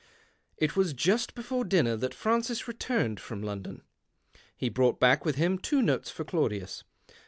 It 0.57 0.75
was 0.75 0.93
just 0.93 1.35
before 1.35 1.63
dinner 1.63 1.95
that 1.95 2.15
Francis 2.15 2.67
returned 2.67 3.19
from 3.19 3.43
London. 3.43 3.83
He 4.57 4.67
brous 4.67 4.93
ht 4.95 4.99
back 4.99 5.25
with 5.25 5.35
him 5.35 5.59
two 5.59 5.83
notes 5.83 6.09
for 6.09 6.23
Claudius. 6.23 6.83